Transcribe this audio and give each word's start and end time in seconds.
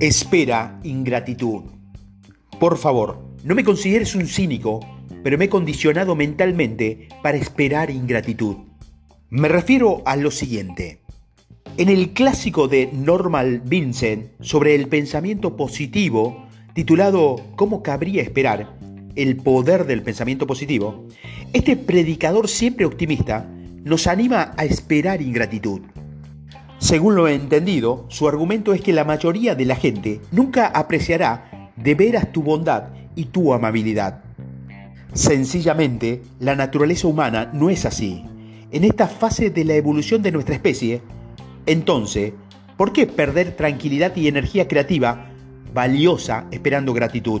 Espera 0.00 0.78
ingratitud. 0.84 1.62
Por 2.60 2.76
favor, 2.76 3.30
no 3.44 3.54
me 3.54 3.64
consideres 3.64 4.14
un 4.14 4.26
cínico, 4.26 4.80
pero 5.22 5.38
me 5.38 5.46
he 5.46 5.48
condicionado 5.48 6.14
mentalmente 6.14 7.08
para 7.22 7.38
esperar 7.38 7.88
ingratitud. 7.88 8.56
Me 9.30 9.48
refiero 9.48 10.02
a 10.04 10.16
lo 10.16 10.30
siguiente. 10.30 11.00
En 11.78 11.88
el 11.88 12.10
clásico 12.12 12.68
de 12.68 12.90
Normal 12.92 13.62
Vincent 13.64 14.32
sobre 14.42 14.74
el 14.74 14.88
pensamiento 14.88 15.56
positivo, 15.56 16.46
titulado 16.74 17.36
¿Cómo 17.56 17.82
cabría 17.82 18.20
esperar? 18.20 18.76
El 19.14 19.38
poder 19.38 19.86
del 19.86 20.02
pensamiento 20.02 20.46
positivo, 20.46 21.06
este 21.54 21.74
predicador 21.74 22.48
siempre 22.48 22.84
optimista 22.84 23.48
nos 23.82 24.06
anima 24.06 24.52
a 24.58 24.66
esperar 24.66 25.22
ingratitud. 25.22 25.80
Según 26.78 27.14
lo 27.14 27.26
he 27.26 27.34
entendido, 27.34 28.04
su 28.08 28.28
argumento 28.28 28.74
es 28.74 28.82
que 28.82 28.92
la 28.92 29.04
mayoría 29.04 29.54
de 29.54 29.64
la 29.64 29.76
gente 29.76 30.20
nunca 30.30 30.66
apreciará 30.66 31.70
de 31.76 31.94
veras 31.94 32.32
tu 32.32 32.42
bondad 32.42 32.88
y 33.14 33.26
tu 33.26 33.54
amabilidad. 33.54 34.22
Sencillamente, 35.14 36.22
la 36.38 36.54
naturaleza 36.54 37.08
humana 37.08 37.50
no 37.54 37.70
es 37.70 37.86
así. 37.86 38.24
En 38.70 38.84
esta 38.84 39.08
fase 39.08 39.48
de 39.50 39.64
la 39.64 39.74
evolución 39.74 40.22
de 40.22 40.32
nuestra 40.32 40.54
especie, 40.54 41.00
entonces, 41.64 42.34
¿por 42.76 42.92
qué 42.92 43.06
perder 43.06 43.56
tranquilidad 43.56 44.14
y 44.14 44.28
energía 44.28 44.68
creativa 44.68 45.30
valiosa 45.72 46.46
esperando 46.50 46.92
gratitud? 46.92 47.40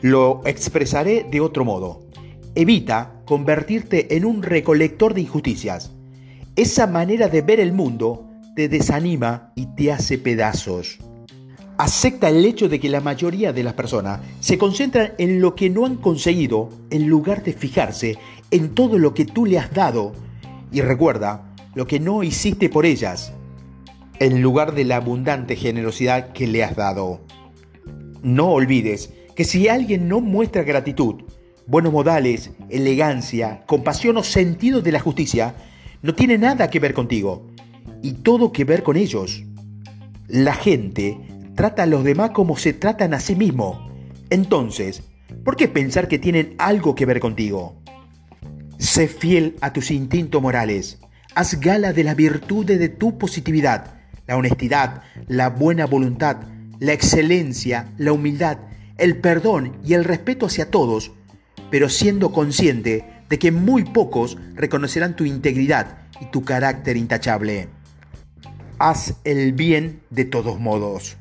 Lo 0.00 0.42
expresaré 0.44 1.26
de 1.28 1.40
otro 1.40 1.64
modo. 1.64 2.02
Evita 2.54 3.20
convertirte 3.24 4.16
en 4.16 4.24
un 4.24 4.44
recolector 4.44 5.12
de 5.12 5.22
injusticias. 5.22 5.92
Esa 6.54 6.86
manera 6.86 7.28
de 7.28 7.42
ver 7.42 7.58
el 7.58 7.72
mundo 7.72 8.27
te 8.58 8.68
desanima 8.68 9.52
y 9.54 9.66
te 9.66 9.92
hace 9.92 10.18
pedazos. 10.18 10.98
Acepta 11.76 12.28
el 12.28 12.44
hecho 12.44 12.68
de 12.68 12.80
que 12.80 12.88
la 12.88 13.00
mayoría 13.00 13.52
de 13.52 13.62
las 13.62 13.74
personas 13.74 14.18
se 14.40 14.58
concentran 14.58 15.12
en 15.18 15.40
lo 15.40 15.54
que 15.54 15.70
no 15.70 15.86
han 15.86 15.94
conseguido 15.94 16.68
en 16.90 17.06
lugar 17.06 17.44
de 17.44 17.52
fijarse 17.52 18.18
en 18.50 18.74
todo 18.74 18.98
lo 18.98 19.14
que 19.14 19.24
tú 19.24 19.46
le 19.46 19.60
has 19.60 19.72
dado. 19.72 20.12
Y 20.72 20.80
recuerda 20.80 21.54
lo 21.76 21.86
que 21.86 22.00
no 22.00 22.24
hiciste 22.24 22.68
por 22.68 22.84
ellas, 22.84 23.32
en 24.18 24.42
lugar 24.42 24.74
de 24.74 24.86
la 24.86 24.96
abundante 24.96 25.54
generosidad 25.54 26.32
que 26.32 26.48
le 26.48 26.64
has 26.64 26.74
dado. 26.74 27.20
No 28.24 28.48
olvides 28.48 29.12
que 29.36 29.44
si 29.44 29.68
alguien 29.68 30.08
no 30.08 30.20
muestra 30.20 30.64
gratitud, 30.64 31.22
buenos 31.68 31.92
modales, 31.92 32.50
elegancia, 32.70 33.62
compasión 33.66 34.16
o 34.16 34.24
sentido 34.24 34.82
de 34.82 34.90
la 34.90 34.98
justicia, 34.98 35.54
no 36.02 36.12
tiene 36.12 36.38
nada 36.38 36.68
que 36.70 36.80
ver 36.80 36.92
contigo 36.92 37.46
y 38.02 38.12
todo 38.12 38.52
que 38.52 38.64
ver 38.64 38.82
con 38.82 38.96
ellos. 38.96 39.44
La 40.26 40.54
gente 40.54 41.18
trata 41.54 41.84
a 41.84 41.86
los 41.86 42.04
demás 42.04 42.30
como 42.30 42.56
se 42.56 42.72
tratan 42.72 43.14
a 43.14 43.20
sí 43.20 43.34
mismo. 43.34 43.90
Entonces, 44.30 45.02
¿por 45.44 45.56
qué 45.56 45.68
pensar 45.68 46.08
que 46.08 46.18
tienen 46.18 46.54
algo 46.58 46.94
que 46.94 47.06
ver 47.06 47.20
contigo? 47.20 47.82
Sé 48.78 49.08
fiel 49.08 49.56
a 49.60 49.72
tus 49.72 49.90
instintos 49.90 50.40
morales. 50.40 50.98
Haz 51.34 51.58
gala 51.60 51.92
de 51.92 52.04
las 52.04 52.16
virtudes 52.16 52.78
de 52.78 52.88
tu 52.88 53.18
positividad, 53.18 53.94
la 54.26 54.36
honestidad, 54.36 55.02
la 55.26 55.50
buena 55.50 55.86
voluntad, 55.86 56.38
la 56.78 56.92
excelencia, 56.92 57.92
la 57.96 58.12
humildad, 58.12 58.58
el 58.96 59.16
perdón 59.16 59.78
y 59.84 59.94
el 59.94 60.04
respeto 60.04 60.46
hacia 60.46 60.70
todos, 60.70 61.12
pero 61.70 61.88
siendo 61.88 62.32
consciente 62.32 63.04
de 63.28 63.38
que 63.38 63.52
muy 63.52 63.84
pocos 63.84 64.38
reconocerán 64.54 65.16
tu 65.16 65.24
integridad 65.24 65.98
y 66.20 66.26
tu 66.26 66.44
carácter 66.44 66.96
intachable 66.96 67.68
haz 68.78 69.14
el 69.24 69.52
bien 69.52 70.00
de 70.10 70.24
todos 70.24 70.58
modos. 70.58 71.16